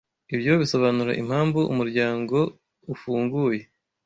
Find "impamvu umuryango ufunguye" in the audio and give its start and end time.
1.21-3.61